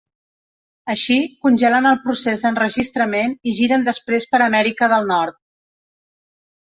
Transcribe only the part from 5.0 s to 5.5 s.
Nord.